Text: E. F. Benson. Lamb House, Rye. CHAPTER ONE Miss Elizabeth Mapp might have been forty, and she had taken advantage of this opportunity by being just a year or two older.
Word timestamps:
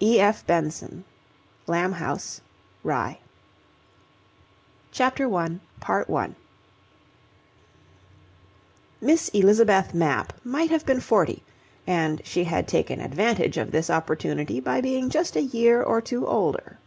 E. 0.00 0.20
F. 0.20 0.46
Benson. 0.46 1.02
Lamb 1.66 1.90
House, 1.94 2.40
Rye. 2.84 3.18
CHAPTER 4.92 5.28
ONE 5.28 5.58
Miss 9.00 9.30
Elizabeth 9.30 9.92
Mapp 9.92 10.32
might 10.44 10.70
have 10.70 10.86
been 10.86 11.00
forty, 11.00 11.42
and 11.88 12.22
she 12.24 12.44
had 12.44 12.68
taken 12.68 13.00
advantage 13.00 13.56
of 13.56 13.72
this 13.72 13.90
opportunity 13.90 14.60
by 14.60 14.80
being 14.80 15.10
just 15.10 15.34
a 15.34 15.42
year 15.42 15.82
or 15.82 16.00
two 16.00 16.24
older. 16.24 16.78